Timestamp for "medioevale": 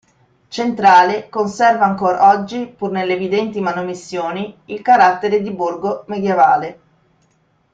6.07-6.79